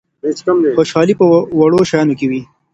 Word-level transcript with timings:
خوشحالي 0.77 1.13
په 1.19 1.25
وړو 1.59 1.79
شیانو 1.89 2.13
کي 2.19 2.25
وي. 2.31 2.41